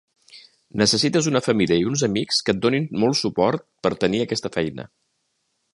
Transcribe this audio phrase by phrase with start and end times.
[0.81, 4.89] Necessites una família i uns amics que et donin molt suport per tenir aquesta feina.